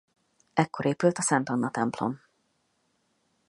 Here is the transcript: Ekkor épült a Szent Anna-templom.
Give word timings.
Ekkor 0.53 0.85
épült 0.85 1.17
a 1.17 1.21
Szent 1.21 1.49
Anna-templom. 1.49 2.21